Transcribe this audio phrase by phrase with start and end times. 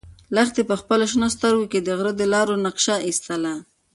[0.35, 3.53] لښتې په خپلو شنه سترګو کې د غره د لارو نقشه ایستله.